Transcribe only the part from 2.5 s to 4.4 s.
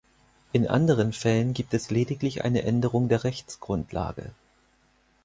Änderung der Rechtsgrundlage.